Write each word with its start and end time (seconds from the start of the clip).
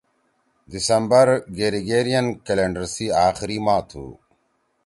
دسمبر 0.71 1.27
گریگیرئن 1.57 2.27
کیلنڈر 2.45 2.85
سی 2.93 3.05
آخری 3.27 3.57
ماہ 3.65 3.81
تُھو۔ 3.89 4.05